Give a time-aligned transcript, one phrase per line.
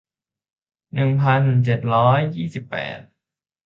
[0.93, 2.99] หนึ่งพันเจ็ดร้อยยี่สิบแปด